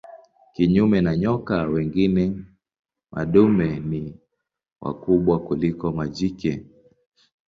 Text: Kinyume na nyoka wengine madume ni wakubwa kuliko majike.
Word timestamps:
Kinyume 0.53 0.97
na 1.05 1.13
nyoka 1.21 1.57
wengine 1.63 2.23
madume 3.11 3.69
ni 3.89 4.01
wakubwa 4.81 5.35
kuliko 5.45 5.85
majike. 5.97 6.51